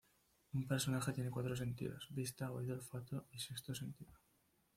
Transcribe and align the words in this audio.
Un 0.55 0.67
personaje 0.67 1.13
tiene 1.13 1.29
cuatro 1.29 1.55
sentidos: 1.55 2.07
vista, 2.09 2.51
oído, 2.51 2.73
olfato 2.73 3.27
y 3.33 3.37
sexto 3.39 3.75
sentido. 3.75 4.11